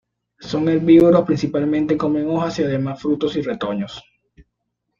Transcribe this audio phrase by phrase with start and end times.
[0.39, 4.03] Son herbívoros, principalmente comen hojas y además frutos y retoños.